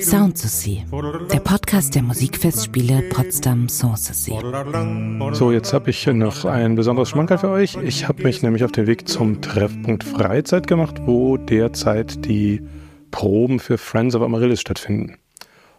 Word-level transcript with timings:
Sound 0.00 0.40
der 1.32 1.40
Podcast 1.40 1.96
der 1.96 2.02
Musikfestspiele 2.04 3.02
Potsdam 3.10 3.68
Sanssouci. 3.68 4.38
So, 5.32 5.50
jetzt 5.50 5.72
habe 5.72 5.90
ich 5.90 6.06
noch 6.06 6.44
ein 6.44 6.76
besonderes 6.76 7.08
Schmankerl 7.08 7.38
für 7.38 7.48
euch. 7.48 7.76
Ich 7.82 8.06
habe 8.06 8.22
mich 8.22 8.42
nämlich 8.42 8.62
auf 8.62 8.70
den 8.70 8.86
Weg 8.86 9.08
zum 9.08 9.40
Treffpunkt 9.42 10.04
Freizeit 10.04 10.68
gemacht, 10.68 11.00
wo 11.06 11.36
derzeit 11.38 12.24
die 12.24 12.62
Proben 13.10 13.58
für 13.58 13.78
Friends 13.78 14.14
of 14.14 14.22
Amaryllis 14.22 14.60
stattfinden. 14.60 15.16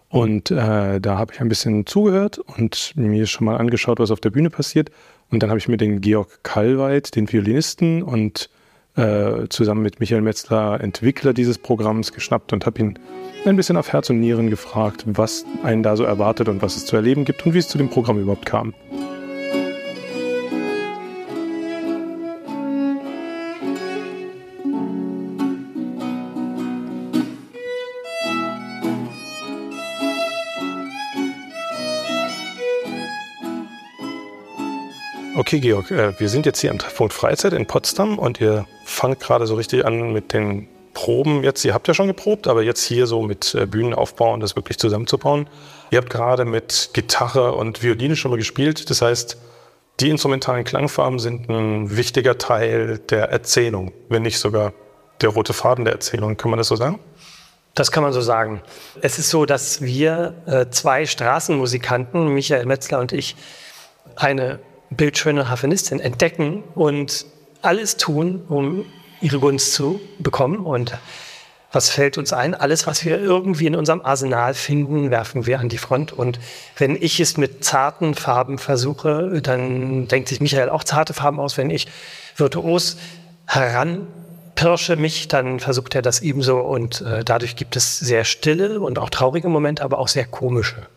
Und 0.10 0.52
äh, 0.52 1.00
da 1.00 1.18
habe 1.18 1.32
ich 1.34 1.40
ein 1.40 1.48
bisschen 1.48 1.86
zugehört 1.86 2.38
und 2.38 2.92
mir 2.98 3.28
schon 3.28 3.46
mal 3.46 3.56
angeschaut, 3.56 4.00
was 4.00 4.12
auf 4.12 4.20
der 4.20 4.32
Bühne 4.32 4.50
passiert. 4.50 4.90
Und 5.32 5.42
dann 5.42 5.50
habe 5.50 5.60
ich 5.60 5.70
mir 5.70 5.78
den 5.78 6.02
Georg 6.02 6.44
Kallweit, 6.44 7.16
den 7.16 7.32
Violinisten 7.32 8.04
und 8.04 8.50
äh, 8.98 9.48
zusammen 9.50 9.84
mit 9.84 10.00
Michael 10.00 10.22
Metzler, 10.22 10.82
Entwickler 10.82 11.34
dieses 11.34 11.58
Programms, 11.58 12.12
geschnappt 12.12 12.52
und 12.52 12.66
habe 12.66 12.80
ihn 12.80 13.00
ein 13.46 13.56
bisschen 13.56 13.78
auf 13.78 13.94
Herz 13.94 14.10
und 14.10 14.20
Nieren 14.20 14.50
gefragt, 14.50 15.04
was 15.06 15.46
einen 15.64 15.84
da 15.84 15.96
so 15.96 16.04
erwartet 16.04 16.50
und 16.50 16.62
was 16.62 16.76
es 16.76 16.86
zu 16.86 16.96
erleben 16.96 17.24
gibt 17.24 17.46
und 17.46 17.54
wie 17.54 17.60
es 17.60 17.68
zu 17.68 17.78
dem 17.78 17.90
Programm 17.90 18.20
überhaupt 18.20 18.46
kam. 18.46 18.74
Okay, 35.48 35.62
Georg, 35.62 35.92
äh, 35.92 36.20
wir 36.20 36.28
sind 36.28 36.46
jetzt 36.46 36.60
hier 36.60 36.72
am 36.72 36.78
Treffpunkt 36.78 37.14
Freizeit 37.14 37.54
in 37.54 37.66
Potsdam 37.66 38.20
und 38.20 38.42
ihr 38.42 38.66
fangt 38.84 39.22
gerade 39.22 39.48
so 39.48 39.56
richtig 39.56 39.86
an 39.86 40.12
mit 40.12 40.34
den 40.34 40.68
Proben. 40.94 41.42
Jetzt, 41.42 41.64
ihr 41.64 41.74
habt 41.74 41.88
ja 41.88 41.94
schon 41.94 42.08
geprobt, 42.08 42.48
aber 42.48 42.64
jetzt 42.64 42.84
hier 42.84 43.08
so 43.08 43.22
mit 43.22 43.56
äh, 43.56 43.66
Bühnenaufbau 43.66 44.34
und 44.34 44.42
das 44.42 44.58
wirklich 44.58 44.78
zusammenzubauen. 44.78 45.48
Ihr 45.90 46.00
habt 46.00 46.10
gerade 46.10 46.44
mit 46.44 46.90
Gitarre 46.92 47.54
und 47.54 47.82
Violine 47.82 48.18
schon 48.18 48.32
mal 48.32 48.36
gespielt. 48.36 48.90
Das 48.90 49.02
heißt, 49.02 49.38
die 50.02 50.10
instrumentalen 50.10 50.66
Klangfarben 50.66 51.18
sind 51.18 51.48
ein 51.48 51.96
wichtiger 51.96 52.38
Teil 52.38 52.98
der 52.98 53.30
Erzählung, 53.30 53.94
wenn 54.10 54.24
nicht 54.24 54.40
sogar 54.40 54.74
der 55.22 55.30
rote 55.30 55.54
Faden 55.54 55.86
der 55.86 55.94
Erzählung. 55.94 56.36
Kann 56.36 56.52
man 56.52 56.58
das 56.58 56.68
so 56.68 56.76
sagen? 56.76 57.00
Das 57.74 57.94
kann 57.94 58.04
man 58.04 58.12
so 58.12 58.20
sagen. 58.20 58.62
Es 59.00 59.18
ist 59.18 59.30
so, 59.30 59.46
dass 59.46 59.82
wir 59.82 60.34
äh, 60.46 60.66
zwei 60.72 61.06
Straßenmusikanten, 61.06 62.34
Michael 62.34 62.66
Metzler 62.66 63.00
und 63.00 63.14
ich, 63.14 63.38
eine 64.18 64.60
bildschöne 64.90 65.50
Harfenistin 65.50 66.00
entdecken 66.00 66.64
und 66.76 67.26
alles 67.62 67.98
tun, 67.98 68.44
um 68.48 68.86
ihre 69.22 69.40
Gunst 69.40 69.74
zu 69.74 70.00
bekommen. 70.20 70.60
Und 70.60 70.98
was 71.72 71.90
fällt 71.90 72.18
uns 72.18 72.32
ein? 72.32 72.56
Alles, 72.56 72.88
was 72.88 73.04
wir 73.04 73.20
irgendwie 73.20 73.68
in 73.68 73.76
unserem 73.76 74.02
Arsenal 74.02 74.54
finden, 74.54 75.12
werfen 75.12 75.46
wir 75.46 75.60
an 75.60 75.70
die 75.70 75.78
Front. 75.78 76.14
Und 76.14 76.40
wenn 76.78 76.96
ich 76.96 77.20
es 77.20 77.38
mit 77.38 77.64
zarten 77.64 78.16
Farben 78.16 78.58
versuche, 78.58 79.42
dann 79.42 80.08
denkt 80.08 80.30
sich 80.30 80.40
Michael 80.40 80.70
auch 80.70 80.84
zarte 80.84 81.14
Farben 81.14 81.40
aus. 81.40 81.58
Wenn 81.58 81.70
ich 81.70 81.88
virtuos 82.38 82.98
heranpirsche 83.48 84.96
mich, 84.96 85.28
dann 85.28 85.60
versucht 85.60 85.94
er 85.96 86.02
das 86.02 86.22
ebenso. 86.22 86.60
Und 86.60 87.02
äh, 87.02 87.26
dadurch 87.26 87.58
gibt 87.58 87.76
es 87.76 88.00
sehr 88.00 88.24
stille 88.24 88.80
und 88.80 88.98
auch 88.98 89.10
traurige 89.10 89.50
Momente, 89.50 89.84
aber 89.84 90.00
auch 90.00 90.08
sehr 90.08 90.26
komische. 90.26 90.88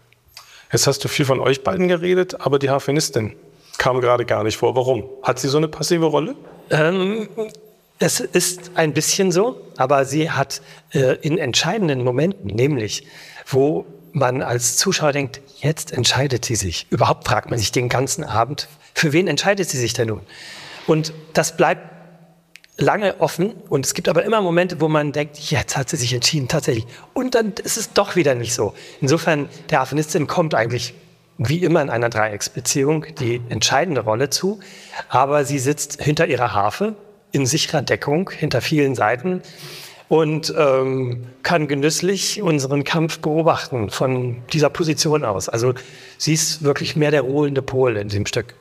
Jetzt 0.72 0.86
hast 0.86 1.02
du 1.02 1.08
viel 1.08 1.24
von 1.24 1.40
euch 1.40 1.64
beiden 1.64 1.88
geredet, 1.88 2.40
aber 2.40 2.60
die 2.60 2.70
Harfenistin, 2.70 3.34
kam 3.80 4.00
gerade 4.02 4.26
gar 4.26 4.44
nicht 4.44 4.58
vor. 4.58 4.76
Warum? 4.76 5.04
Hat 5.22 5.38
sie 5.38 5.48
so 5.48 5.56
eine 5.56 5.66
passive 5.66 6.04
Rolle? 6.04 6.36
Ähm, 6.68 7.28
es 7.98 8.20
ist 8.20 8.72
ein 8.74 8.92
bisschen 8.92 9.32
so, 9.32 9.58
aber 9.78 10.04
sie 10.04 10.30
hat 10.30 10.60
äh, 10.92 11.16
in 11.22 11.38
entscheidenden 11.38 12.04
Momenten, 12.04 12.48
nämlich 12.54 13.06
wo 13.46 13.86
man 14.12 14.42
als 14.42 14.76
Zuschauer 14.76 15.12
denkt, 15.12 15.40
jetzt 15.60 15.92
entscheidet 15.92 16.44
sie 16.44 16.56
sich. 16.56 16.88
Überhaupt 16.90 17.26
fragt 17.26 17.48
man 17.48 17.58
sich 17.58 17.72
den 17.72 17.88
ganzen 17.88 18.22
Abend, 18.22 18.68
für 18.94 19.14
wen 19.14 19.26
entscheidet 19.26 19.70
sie 19.70 19.78
sich 19.78 19.94
denn 19.94 20.08
nun? 20.08 20.20
Und 20.86 21.14
das 21.32 21.56
bleibt 21.56 21.80
lange 22.76 23.18
offen 23.20 23.54
und 23.70 23.86
es 23.86 23.94
gibt 23.94 24.10
aber 24.10 24.24
immer 24.24 24.42
Momente, 24.42 24.80
wo 24.80 24.88
man 24.88 25.12
denkt, 25.12 25.38
jetzt 25.38 25.76
hat 25.78 25.88
sie 25.88 25.96
sich 25.96 26.12
entschieden, 26.12 26.48
tatsächlich. 26.48 26.86
Und 27.14 27.34
dann 27.34 27.54
ist 27.64 27.78
es 27.78 27.94
doch 27.94 28.14
wieder 28.14 28.34
nicht 28.34 28.52
so. 28.52 28.74
Insofern, 29.00 29.48
der 29.70 29.80
Harfenistin 29.80 30.26
kommt 30.26 30.54
eigentlich 30.54 30.92
wie 31.42 31.64
immer 31.64 31.80
in 31.80 31.88
einer 31.88 32.10
Dreiecksbeziehung 32.10 33.06
die 33.18 33.40
entscheidende 33.48 34.02
Rolle 34.02 34.28
zu, 34.28 34.60
aber 35.08 35.46
sie 35.46 35.58
sitzt 35.58 36.02
hinter 36.02 36.26
ihrer 36.26 36.52
Harfe 36.52 36.94
in 37.32 37.46
sicherer 37.46 37.80
Deckung 37.80 38.28
hinter 38.28 38.60
vielen 38.60 38.94
Seiten 38.94 39.40
und 40.08 40.52
ähm, 40.58 41.24
kann 41.42 41.66
genüsslich 41.66 42.42
unseren 42.42 42.84
Kampf 42.84 43.20
beobachten 43.20 43.88
von 43.88 44.42
dieser 44.52 44.68
Position 44.68 45.24
aus. 45.24 45.48
Also 45.48 45.72
sie 46.18 46.34
ist 46.34 46.62
wirklich 46.62 46.94
mehr 46.94 47.10
der 47.10 47.22
ruhende 47.22 47.62
Pol 47.62 47.96
in 47.96 48.08
dem 48.08 48.26
Stück. 48.26 48.54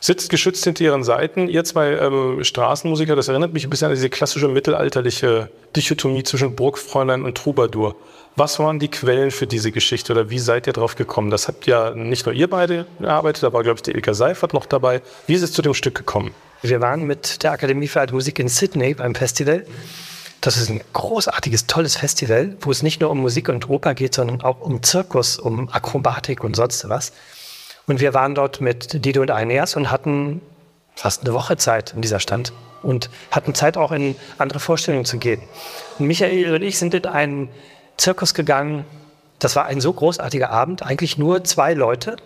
Sitzt 0.00 0.30
geschützt 0.30 0.64
hinter 0.64 0.84
ihren 0.84 1.04
Seiten. 1.04 1.48
Ihr 1.48 1.64
zwei 1.64 1.92
ähm, 1.92 2.44
Straßenmusiker, 2.44 3.16
das 3.16 3.28
erinnert 3.28 3.52
mich 3.52 3.64
ein 3.64 3.70
bisschen 3.70 3.88
an 3.88 3.94
diese 3.94 4.10
klassische 4.10 4.48
mittelalterliche 4.48 5.50
Dichotomie 5.74 6.22
zwischen 6.22 6.54
Burgfräulein 6.54 7.24
und 7.24 7.36
Troubadour. 7.36 7.96
Was 8.36 8.58
waren 8.58 8.78
die 8.78 8.88
Quellen 8.88 9.30
für 9.30 9.46
diese 9.46 9.72
Geschichte 9.72 10.12
oder 10.12 10.28
wie 10.28 10.38
seid 10.38 10.66
ihr 10.66 10.74
drauf 10.74 10.94
gekommen? 10.94 11.30
Das 11.30 11.48
habt 11.48 11.66
ja 11.66 11.92
nicht 11.94 12.26
nur 12.26 12.34
ihr 12.34 12.50
beide 12.50 12.86
gearbeitet, 13.00 13.42
da 13.42 13.52
war, 13.52 13.62
glaube 13.62 13.78
ich, 13.78 13.82
die 13.82 13.92
Ilka 13.92 14.12
Seifert 14.12 14.52
noch 14.52 14.66
dabei. 14.66 15.00
Wie 15.26 15.34
ist 15.34 15.42
es 15.42 15.52
zu 15.52 15.62
dem 15.62 15.72
Stück 15.72 15.94
gekommen? 15.94 16.34
Wir 16.60 16.80
waren 16.80 17.04
mit 17.04 17.42
der 17.42 17.52
Akademie 17.52 17.88
für 17.88 18.00
Alte 18.00 18.12
Musik 18.12 18.38
in 18.38 18.48
Sydney 18.48 18.94
beim 18.94 19.14
Festival. 19.14 19.64
Das 20.42 20.58
ist 20.58 20.68
ein 20.70 20.82
großartiges, 20.92 21.66
tolles 21.66 21.96
Festival, 21.96 22.56
wo 22.60 22.70
es 22.70 22.82
nicht 22.82 23.00
nur 23.00 23.10
um 23.10 23.18
Musik 23.18 23.48
und 23.48 23.68
Oper 23.70 23.94
geht, 23.94 24.14
sondern 24.14 24.42
auch 24.42 24.60
um 24.60 24.82
Zirkus, 24.82 25.38
um 25.38 25.68
Akrobatik 25.70 26.44
und 26.44 26.56
sonst 26.56 26.88
was. 26.88 27.12
Und 27.86 28.00
wir 28.00 28.14
waren 28.14 28.34
dort 28.34 28.60
mit 28.60 29.04
Dido 29.04 29.22
und 29.22 29.30
Aeneas 29.30 29.76
und 29.76 29.90
hatten 29.90 30.40
fast 30.94 31.22
eine 31.22 31.34
Woche 31.34 31.56
Zeit 31.56 31.92
in 31.94 32.02
dieser 32.02 32.20
Stand 32.20 32.52
und 32.82 33.10
hatten 33.30 33.54
Zeit 33.54 33.76
auch 33.76 33.92
in 33.92 34.16
andere 34.38 34.60
Vorstellungen 34.60 35.04
zu 35.04 35.18
gehen. 35.18 35.40
Und 35.98 36.06
Michael 36.06 36.54
und 36.54 36.62
ich 36.62 36.78
sind 36.78 36.94
in 36.94 37.06
einen 37.06 37.48
Zirkus 37.96 38.34
gegangen. 38.34 38.84
Das 39.38 39.54
war 39.56 39.66
ein 39.66 39.80
so 39.80 39.92
großartiger 39.92 40.50
Abend, 40.50 40.82
eigentlich 40.82 41.18
nur 41.18 41.44
zwei 41.44 41.74
Leute. 41.74 42.16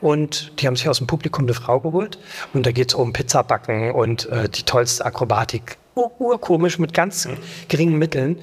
Und 0.00 0.60
die 0.60 0.66
haben 0.66 0.76
sich 0.76 0.88
aus 0.88 0.98
dem 0.98 1.08
Publikum 1.08 1.44
eine 1.44 1.54
Frau 1.54 1.80
geholt. 1.80 2.18
Und 2.54 2.64
da 2.64 2.72
geht 2.72 2.90
es 2.90 2.94
um 2.94 3.12
Pizzabacken 3.12 3.90
und 3.90 4.28
äh, 4.28 4.48
die 4.48 4.62
tollste 4.62 5.04
Akrobatik. 5.04 5.76
Urkomisch 5.94 6.78
mit 6.78 6.94
ganz 6.94 7.28
geringen 7.68 7.98
Mitteln. 7.98 8.38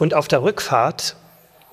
Und 0.00 0.14
auf 0.14 0.26
der 0.26 0.42
Rückfahrt, 0.42 1.16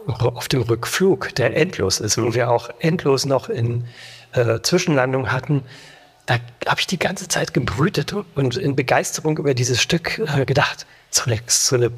auf 0.06 0.47
dem 0.47 0.62
Rückflug, 0.62 1.34
der 1.36 1.56
endlos 1.56 2.00
ist, 2.00 2.22
wo 2.22 2.36
wir 2.36 2.52
auch 2.52 2.69
endlos 2.80 3.25
noch 3.25 3.50
in 3.50 3.86
äh, 4.33 4.61
Zwischenlandung 4.61 5.31
hatten, 5.31 5.63
da 6.25 6.35
habe 6.67 6.79
ich 6.79 6.88
die 6.88 6.99
ganze 6.99 7.27
Zeit 7.27 7.53
gebrütet 7.53 8.13
und 8.35 8.55
in 8.57 8.75
Begeisterung 8.75 9.38
über 9.38 9.53
dieses 9.53 9.81
Stück 9.81 10.19
äh, 10.19 10.45
gedacht, 10.45 10.85
zunächst 11.09 11.66
so 11.66 11.75
eine 11.75 11.91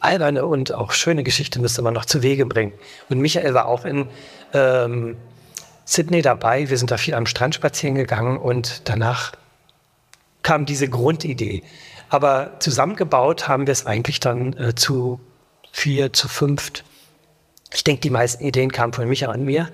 alberne 0.00 0.46
und 0.46 0.72
auch 0.72 0.92
schöne 0.92 1.22
Geschichte 1.22 1.60
müsste 1.60 1.82
man 1.82 1.94
noch 1.94 2.04
zu 2.04 2.22
Wege 2.22 2.46
bringen. 2.46 2.72
Und 3.08 3.18
Michael 3.18 3.54
war 3.54 3.66
auch 3.66 3.84
in 3.84 4.08
ähm, 4.52 5.16
Sydney 5.84 6.22
dabei. 6.22 6.68
Wir 6.68 6.78
sind 6.78 6.90
da 6.90 6.96
viel 6.96 7.14
am 7.14 7.26
Strand 7.26 7.54
spazieren 7.54 7.94
gegangen 7.94 8.38
und 8.38 8.88
danach 8.88 9.32
kam 10.42 10.66
diese 10.66 10.88
Grundidee. 10.88 11.62
Aber 12.08 12.52
zusammengebaut 12.60 13.48
haben 13.48 13.66
wir 13.66 13.72
es 13.72 13.86
eigentlich 13.86 14.20
dann 14.20 14.52
äh, 14.54 14.74
zu 14.74 15.20
vier, 15.72 16.12
zu 16.12 16.28
fünft. 16.28 16.84
Ich 17.72 17.84
denke, 17.84 18.00
die 18.00 18.10
meisten 18.10 18.44
Ideen 18.44 18.70
kamen 18.70 18.92
von 18.92 19.08
Michael 19.08 19.34
und 19.34 19.44
mir. 19.44 19.68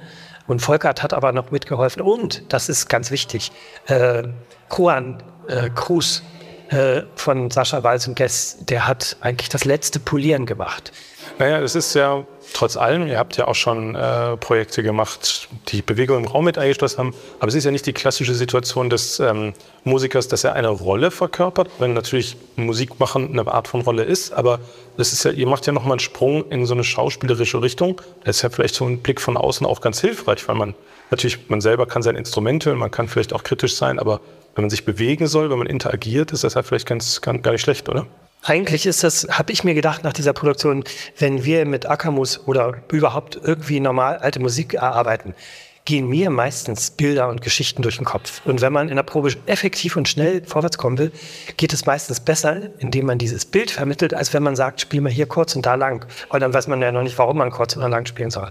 Und 0.46 0.60
Volkert 0.60 1.02
hat 1.02 1.12
aber 1.12 1.32
noch 1.32 1.50
mitgeholfen. 1.50 2.02
Und, 2.02 2.52
das 2.52 2.68
ist 2.68 2.88
ganz 2.88 3.10
wichtig, 3.10 3.52
äh, 3.86 4.24
Juan 4.76 5.22
äh, 5.48 5.70
Cruz 5.70 6.22
äh, 6.70 7.02
von 7.16 7.50
Sascha 7.50 7.82
Walz 7.82 8.06
und 8.08 8.16
Guess, 8.16 8.58
der 8.60 8.86
hat 8.86 9.16
eigentlich 9.20 9.48
das 9.48 9.64
letzte 9.64 10.00
Polieren 10.00 10.46
gemacht. 10.46 10.92
Naja, 11.42 11.58
es 11.58 11.74
ist 11.74 11.94
ja 11.94 12.24
trotz 12.52 12.76
allem, 12.76 13.08
ihr 13.08 13.18
habt 13.18 13.36
ja 13.36 13.48
auch 13.48 13.56
schon 13.56 13.96
äh, 13.96 14.36
Projekte 14.36 14.84
gemacht, 14.84 15.48
die 15.70 15.82
Bewegung 15.82 16.18
im 16.18 16.24
Raum 16.26 16.44
mit 16.44 16.56
eingeschlossen 16.56 16.98
haben, 16.98 17.14
aber 17.40 17.48
es 17.48 17.56
ist 17.56 17.64
ja 17.64 17.72
nicht 17.72 17.84
die 17.84 17.92
klassische 17.92 18.32
Situation 18.32 18.88
des 18.90 19.18
ähm, 19.18 19.52
Musikers, 19.82 20.28
dass 20.28 20.44
er 20.44 20.52
eine 20.52 20.68
Rolle 20.68 21.10
verkörpert, 21.10 21.68
wenn 21.80 21.94
natürlich 21.94 22.36
Musik 22.54 23.00
machen 23.00 23.30
eine 23.32 23.52
Art 23.52 23.66
von 23.66 23.80
Rolle 23.80 24.04
ist, 24.04 24.32
aber 24.32 24.60
das 24.96 25.12
ist 25.12 25.24
ja, 25.24 25.32
ihr 25.32 25.48
macht 25.48 25.66
ja 25.66 25.72
nochmal 25.72 25.94
einen 25.94 25.98
Sprung 25.98 26.48
in 26.48 26.64
so 26.64 26.74
eine 26.74 26.84
schauspielerische 26.84 27.60
Richtung. 27.60 28.00
Das 28.22 28.36
ist 28.36 28.42
ja 28.42 28.50
vielleicht 28.50 28.76
so 28.76 28.84
ein 28.84 29.00
Blick 29.00 29.20
von 29.20 29.36
außen 29.36 29.66
auch 29.66 29.80
ganz 29.80 30.00
hilfreich, 30.00 30.46
weil 30.46 30.54
man 30.54 30.76
natürlich, 31.10 31.50
man 31.50 31.60
selber 31.60 31.86
kann 31.86 32.04
sein 32.04 32.14
Instrument 32.14 32.64
hören, 32.66 32.78
man 32.78 32.92
kann 32.92 33.08
vielleicht 33.08 33.32
auch 33.32 33.42
kritisch 33.42 33.74
sein, 33.74 33.98
aber 33.98 34.20
wenn 34.54 34.62
man 34.62 34.70
sich 34.70 34.84
bewegen 34.84 35.26
soll, 35.26 35.50
wenn 35.50 35.58
man 35.58 35.66
interagiert, 35.66 36.30
ist 36.30 36.44
das 36.44 36.54
halt 36.54 36.66
vielleicht 36.66 36.86
ganz, 36.86 37.20
ganz 37.20 37.42
gar 37.42 37.50
nicht 37.50 37.62
schlecht, 37.62 37.88
oder? 37.88 38.06
Eigentlich 38.44 38.86
ist 38.86 39.04
das, 39.04 39.28
habe 39.30 39.52
ich 39.52 39.62
mir 39.62 39.74
gedacht 39.74 40.02
nach 40.02 40.12
dieser 40.12 40.32
Produktion, 40.32 40.82
wenn 41.18 41.44
wir 41.44 41.64
mit 41.64 41.88
Akamus 41.88 42.46
oder 42.46 42.82
überhaupt 42.90 43.38
irgendwie 43.40 43.78
normal 43.78 44.18
alte 44.18 44.40
Musik 44.40 44.74
erarbeiten, 44.74 45.34
gehen 45.84 46.08
mir 46.08 46.30
meistens 46.30 46.90
Bilder 46.90 47.28
und 47.28 47.40
Geschichten 47.40 47.82
durch 47.82 47.96
den 47.96 48.04
Kopf. 48.04 48.40
Und 48.44 48.60
wenn 48.60 48.72
man 48.72 48.88
in 48.88 48.96
der 48.96 49.02
Probe 49.02 49.32
effektiv 49.46 49.96
und 49.96 50.08
schnell 50.08 50.44
vorwärts 50.44 50.78
kommen 50.78 50.98
will, 50.98 51.12
geht 51.56 51.72
es 51.72 51.86
meistens 51.86 52.20
besser, 52.20 52.70
indem 52.78 53.06
man 53.06 53.18
dieses 53.18 53.44
Bild 53.44 53.70
vermittelt, 53.70 54.14
als 54.14 54.32
wenn 54.32 54.42
man 54.42 54.56
sagt, 54.56 54.80
spiel 54.80 55.00
mal 55.00 55.10
hier 55.10 55.26
kurz 55.26 55.56
und 55.56 55.66
da 55.66 55.74
lang. 55.74 56.06
Und 56.28 56.40
dann 56.40 56.54
weiß 56.54 56.68
man 56.68 56.80
ja 56.82 56.92
noch 56.92 57.02
nicht, 57.02 57.18
warum 57.18 57.38
man 57.38 57.50
kurz 57.50 57.76
oder 57.76 57.88
lang 57.88 58.06
spielen 58.06 58.30
soll. 58.30 58.50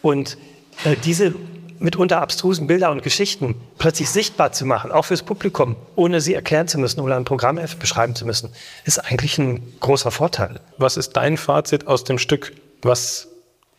Und 0.00 0.38
äh, 0.84 0.96
diese 1.04 1.34
mitunter 1.82 2.20
abstrusen 2.20 2.66
Bilder 2.66 2.90
und 2.90 3.02
Geschichten 3.02 3.56
plötzlich 3.78 4.10
sichtbar 4.10 4.52
zu 4.52 4.64
machen, 4.64 4.92
auch 4.92 5.04
fürs 5.04 5.22
Publikum, 5.22 5.76
ohne 5.96 6.20
sie 6.20 6.34
erklären 6.34 6.68
zu 6.68 6.78
müssen 6.78 7.00
oder 7.00 7.16
ein 7.16 7.24
Programm 7.24 7.60
beschreiben 7.78 8.14
zu 8.14 8.24
müssen, 8.24 8.50
ist 8.84 8.98
eigentlich 8.98 9.38
ein 9.38 9.62
großer 9.80 10.10
Vorteil. 10.10 10.60
Was 10.78 10.96
ist 10.96 11.12
dein 11.12 11.36
Fazit 11.36 11.86
aus 11.86 12.04
dem 12.04 12.18
Stück? 12.18 12.52
Was 12.82 13.28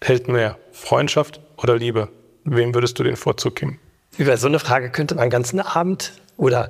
hält 0.01 0.27
mehr? 0.27 0.57
Freundschaft 0.71 1.39
oder 1.57 1.77
Liebe? 1.77 2.09
Wem 2.43 2.73
würdest 2.73 2.99
du 2.99 3.03
den 3.03 3.15
Vorzug 3.15 3.55
geben? 3.55 3.79
Über 4.17 4.37
so 4.37 4.47
eine 4.47 4.59
Frage 4.59 4.89
könnte 4.91 5.15
man 5.15 5.23
einen 5.23 5.31
ganzen 5.31 5.59
Abend 5.59 6.13
oder 6.37 6.69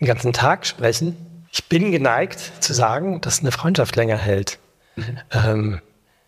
einen 0.00 0.08
ganzen 0.08 0.32
Tag 0.32 0.66
sprechen. 0.66 1.16
Ich 1.52 1.68
bin 1.68 1.92
geneigt 1.92 2.40
zu 2.60 2.74
sagen, 2.74 3.20
dass 3.20 3.40
eine 3.40 3.52
Freundschaft 3.52 3.94
länger 3.96 4.16
hält. 4.16 4.58
Mhm. 4.96 5.18
Ähm, 5.30 5.80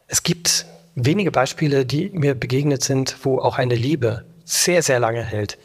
es 0.07 0.23
gibt 0.23 0.67
wenige 0.95 1.31
Beispiele, 1.31 1.85
die 1.85 2.11
mir 2.11 2.35
begegnet 2.35 2.83
sind, 2.83 3.17
wo 3.23 3.39
auch 3.39 3.59
eine 3.59 3.75
Liebe 3.75 4.25
sehr, 4.45 4.83
sehr 4.83 5.01
lange 5.01 5.23
hält. 5.23 5.59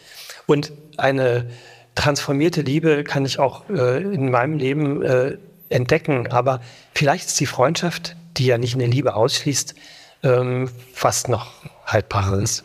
Und 0.45 0.71
eine 0.97 1.49
transformierte 1.95 2.61
Liebe 2.61 3.03
kann 3.03 3.25
ich 3.25 3.39
auch 3.39 3.69
äh, 3.69 4.01
in 4.01 4.31
meinem 4.31 4.57
Leben 4.57 5.01
äh, 5.01 5.37
entdecken. 5.69 6.27
Aber 6.27 6.61
vielleicht 6.93 7.27
ist 7.27 7.39
die 7.39 7.45
Freundschaft, 7.45 8.15
die 8.37 8.45
ja 8.45 8.57
nicht 8.57 8.75
eine 8.75 8.85
Liebe 8.85 9.15
ausschließt, 9.15 9.75
ähm, 10.23 10.69
fast 10.93 11.29
noch 11.29 11.51
haltbarer 11.85 12.39
ist. 12.39 12.63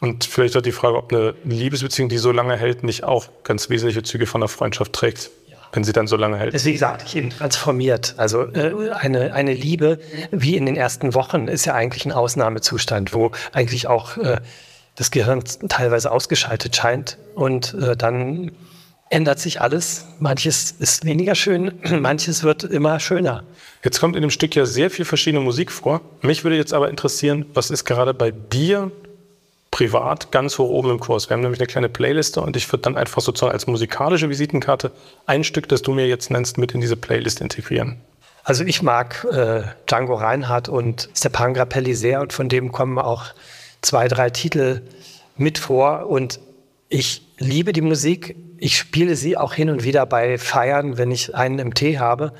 Und 0.00 0.24
vielleicht 0.24 0.56
auch 0.56 0.62
die 0.62 0.72
Frage, 0.72 0.96
ob 0.96 1.12
eine 1.12 1.34
Liebesbeziehung, 1.44 2.08
die 2.08 2.18
so 2.18 2.32
lange 2.32 2.56
hält, 2.56 2.82
nicht 2.82 3.04
auch 3.04 3.28
ganz 3.44 3.70
wesentliche 3.70 4.02
Züge 4.02 4.26
von 4.26 4.40
der 4.40 4.48
Freundschaft 4.48 4.92
trägt, 4.92 5.30
ja. 5.46 5.56
wenn 5.72 5.84
sie 5.84 5.92
dann 5.92 6.08
so 6.08 6.16
lange 6.16 6.38
hält. 6.38 6.64
Wie 6.64 6.72
gesagt, 6.72 7.04
ich 7.06 7.14
eben 7.14 7.30
transformiert. 7.30 8.14
Also 8.16 8.42
äh, 8.52 8.90
eine, 8.90 9.32
eine 9.32 9.54
Liebe 9.54 10.00
wie 10.32 10.56
in 10.56 10.66
den 10.66 10.76
ersten 10.76 11.14
Wochen 11.14 11.46
ist 11.46 11.66
ja 11.66 11.74
eigentlich 11.74 12.04
ein 12.04 12.12
Ausnahmezustand, 12.12 13.14
wo 13.14 13.30
eigentlich 13.52 13.86
auch 13.86 14.16
äh, 14.16 14.40
das 14.96 15.10
Gehirn 15.10 15.42
teilweise 15.68 16.10
ausgeschaltet 16.10 16.76
scheint 16.76 17.18
und 17.34 17.74
äh, 17.74 17.96
dann 17.96 18.52
ändert 19.08 19.38
sich 19.38 19.60
alles. 19.60 20.06
Manches 20.18 20.72
ist 20.78 21.04
weniger 21.04 21.34
schön, 21.34 21.72
manches 22.00 22.42
wird 22.42 22.64
immer 22.64 22.98
schöner. 22.98 23.44
Jetzt 23.84 24.00
kommt 24.00 24.16
in 24.16 24.22
dem 24.22 24.30
Stück 24.30 24.54
ja 24.54 24.64
sehr 24.64 24.90
viel 24.90 25.04
verschiedene 25.04 25.42
Musik 25.42 25.70
vor. 25.72 26.00
Mich 26.22 26.44
würde 26.44 26.56
jetzt 26.56 26.72
aber 26.72 26.88
interessieren, 26.88 27.46
was 27.52 27.70
ist 27.70 27.84
gerade 27.84 28.14
bei 28.14 28.30
dir 28.30 28.90
privat 29.70 30.30
ganz 30.30 30.58
hoch 30.58 30.68
oben 30.68 30.90
im 30.90 31.00
Kurs? 31.00 31.28
Wir 31.28 31.34
haben 31.34 31.42
nämlich 31.42 31.60
eine 31.60 31.66
kleine 31.66 31.88
Playliste 31.88 32.40
und 32.40 32.56
ich 32.56 32.70
würde 32.72 32.82
dann 32.82 32.96
einfach 32.96 33.20
sozusagen 33.20 33.52
als 33.52 33.66
musikalische 33.66 34.30
Visitenkarte 34.30 34.92
ein 35.26 35.44
Stück, 35.44 35.68
das 35.68 35.82
du 35.82 35.92
mir 35.92 36.06
jetzt 36.06 36.30
nennst, 36.30 36.58
mit 36.58 36.72
in 36.72 36.80
diese 36.80 36.96
Playlist 36.96 37.40
integrieren. 37.40 38.00
Also 38.44 38.64
ich 38.64 38.82
mag 38.82 39.26
äh, 39.30 39.62
Django 39.86 40.14
Reinhardt 40.14 40.68
und 40.68 41.08
Stepan 41.16 41.54
Grappelli 41.54 41.94
sehr 41.94 42.20
und 42.20 42.32
von 42.32 42.48
dem 42.48 42.72
kommen 42.72 42.98
auch 42.98 43.26
zwei, 43.82 44.08
drei 44.08 44.30
Titel 44.30 44.82
mit 45.36 45.58
vor 45.58 46.06
und 46.06 46.40
ich 46.88 47.22
liebe 47.38 47.72
die 47.72 47.80
Musik. 47.80 48.36
Ich 48.58 48.78
spiele 48.78 49.16
sie 49.16 49.36
auch 49.36 49.54
hin 49.54 49.70
und 49.70 49.82
wieder 49.82 50.06
bei 50.06 50.38
Feiern, 50.38 50.98
wenn 50.98 51.10
ich 51.10 51.34
einen 51.34 51.58
im 51.58 51.74
Tee 51.74 51.98
habe. 51.98 52.32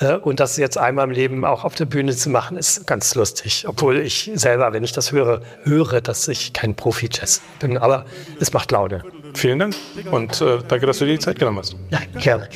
Äh, 0.00 0.14
und 0.16 0.40
das 0.40 0.56
jetzt 0.56 0.78
einmal 0.78 1.06
im 1.06 1.10
Leben 1.12 1.44
auch 1.44 1.64
auf 1.64 1.74
der 1.74 1.84
Bühne 1.84 2.14
zu 2.16 2.30
machen, 2.30 2.56
ist 2.56 2.86
ganz 2.86 3.14
lustig. 3.14 3.66
Obwohl 3.68 3.98
ich 3.98 4.30
selber, 4.34 4.72
wenn 4.72 4.82
ich 4.82 4.92
das 4.92 5.12
höre, 5.12 5.42
höre, 5.62 6.00
dass 6.00 6.26
ich 6.28 6.52
kein 6.52 6.74
Profi-Jazz 6.74 7.42
bin. 7.60 7.78
Aber 7.78 8.04
es 8.40 8.52
macht 8.52 8.72
Laune. 8.72 9.02
Vielen 9.34 9.60
Dank 9.60 9.76
und 10.10 10.40
äh, 10.40 10.58
danke, 10.66 10.86
dass 10.86 10.98
du 10.98 11.04
dir 11.04 11.12
die 11.12 11.18
Zeit 11.20 11.38
genommen 11.38 11.58
hast. 11.58 11.76
Ja, 11.90 12.00
gerne. 12.18 12.48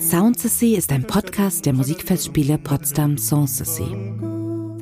Soundsessy 0.00 0.74
ist 0.74 0.90
ein 0.90 1.06
Podcast 1.06 1.66
der 1.66 1.74
Musikfestspiele 1.74 2.56
Potsdam 2.58 3.18
Sanssouci. 3.18 4.33